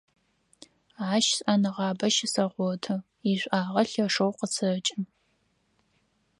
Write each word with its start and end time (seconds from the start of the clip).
Ащ 1.11 1.25
шӀэныгъабэ 1.35 2.07
щысэгъоты, 2.15 2.95
ишӀуагъэ 3.31 3.73
лъэшэу 3.95 4.33
къысэкӀы. 4.37 4.99